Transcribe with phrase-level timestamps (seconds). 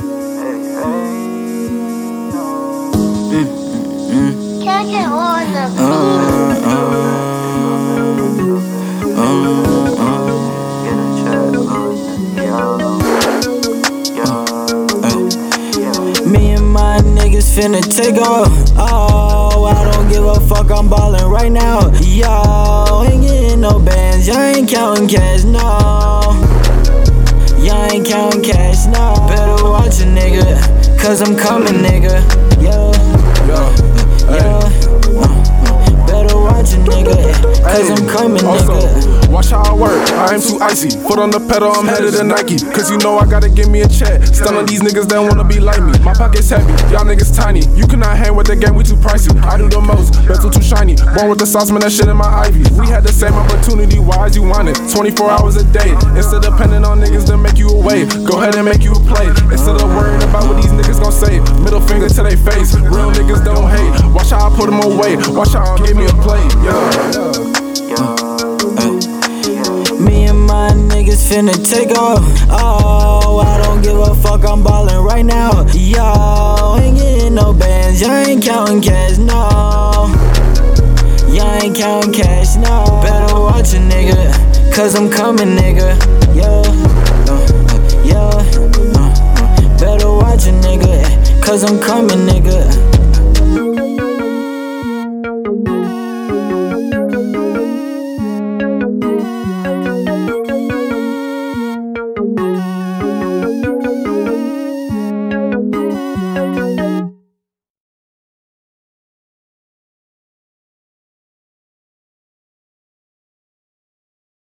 [0.00, 0.04] Uh,
[5.80, 6.78] uh,
[9.16, 9.48] uh,
[16.26, 18.48] Me and my niggas finna take off.
[18.76, 21.90] Oh, I don't give a fuck, I'm ballin' right now.
[22.00, 25.60] Yo, ain't getting no bands, y'all ain't counting cash, no.
[27.58, 29.14] Y'all ain't counting cash, no.
[29.28, 29.47] Better
[30.18, 32.18] nigga, cause I'm coming, nigga.
[32.60, 32.92] Yeah,
[33.46, 33.78] yeah.
[34.28, 34.68] Uh,
[36.06, 37.16] Better watch a nigga,
[37.62, 39.28] cause I'm coming, nigga.
[39.28, 39.92] Watch how I work.
[40.16, 40.88] I am too icy.
[41.04, 42.56] Foot on the pedal, I'm headed to Nike.
[42.72, 44.24] Cause you know I gotta give me a check.
[44.24, 45.92] Stun on these niggas that wanna be like me.
[46.00, 47.60] My pocket's heavy, y'all niggas tiny.
[47.76, 49.30] You cannot hang with the game, we too pricey.
[49.44, 50.96] I do the most, bezel too shiny.
[51.14, 52.64] Born with the sauce, man, that shit in my ivy.
[52.80, 54.80] We had the same opportunity, why as you want it?
[54.90, 55.92] 24 hours a day.
[56.16, 57.28] Instead of depending on niggas
[58.02, 59.26] away, go ahead and make you a play.
[59.50, 62.74] Instead of worrying about what these niggas gon' say, middle finger to their face.
[62.74, 64.12] Real niggas don't hate.
[64.12, 65.16] Watch how I put them away.
[65.34, 66.42] Watch how I give me a play.
[66.62, 66.78] Yeah.
[69.98, 72.20] Me and my niggas finna take off.
[72.50, 75.66] Oh, I don't give a fuck, I'm ballin' right now.
[75.72, 80.08] Yo, ain't getting no bands, y'all ain't counting cash, no.
[81.28, 82.84] Y'all ain't counting cash, no.
[83.02, 84.32] Better watch a nigga,
[84.74, 85.96] cause I'm coming, nigga.
[86.34, 86.87] Yeah.
[91.48, 92.87] Cause I'm coming, nigga.